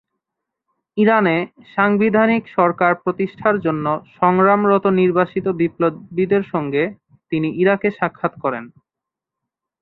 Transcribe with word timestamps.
ইরানে 0.97 1.35
সাংবিধানিক 1.73 2.43
সরকার 2.57 2.91
প্রতিষ্ঠার 3.03 3.55
জন্য 3.59 3.85
সংগ্রামরত 4.17 4.85
নির্বাসিত 4.99 5.45
বিপ্লবীদের 5.59 6.43
সঙ্গে 6.53 6.83
তিনি 7.31 7.47
ইরাকে 7.61 7.89
সাক্ষাৎ 7.91 8.33
করেন। 8.43 8.63